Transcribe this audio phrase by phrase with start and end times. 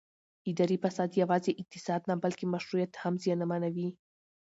[0.49, 3.89] اداري فساد یوازې اقتصاد نه بلکې مشروعیت هم زیانمنوي